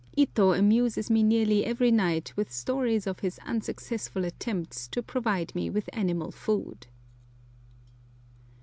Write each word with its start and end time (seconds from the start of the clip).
Ito 0.17 0.53
amuses 0.53 1.11
me 1.11 1.21
nearly 1.21 1.63
every 1.63 1.91
night 1.91 2.33
with 2.35 2.51
stories 2.51 3.05
of 3.05 3.19
his 3.19 3.37
unsuccessful 3.45 4.25
attempts 4.25 4.87
to 4.87 5.03
provide 5.03 5.53
me 5.53 5.69
with 5.69 5.87
animal 5.93 6.31
food. 6.31 6.87